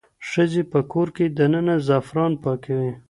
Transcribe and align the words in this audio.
ښځې 0.29 0.61
په 0.71 0.79
کور 0.91 1.07
دننه 1.37 1.75
زعفران 1.87 2.31
پاکوي. 2.43 2.91